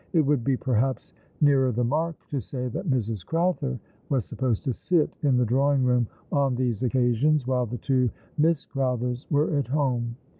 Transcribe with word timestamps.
It 0.13 0.21
would 0.25 0.43
be 0.43 0.57
perhaps 0.57 1.13
nearer 1.41 1.71
the 1.71 1.83
mark 1.83 2.15
to 2.29 2.39
say 2.39 2.69
that 2.69 2.89
Mrs. 2.89 3.23
Crowther 3.23 3.79
was 4.09 4.25
supposed 4.25 4.63
to 4.63 4.73
sit 4.73 5.15
in 5.21 5.37
the 5.37 5.45
drawing 5.45 5.83
room 5.83 6.07
on 6.31 6.55
these 6.55 6.81
occasions 6.81 7.45
while 7.45 7.67
the 7.67 7.77
two 7.77 8.09
Miss 8.35 8.65
Crowthers 8.65 9.27
were 9.29 9.55
at 9.59 9.67
home. 9.67 10.15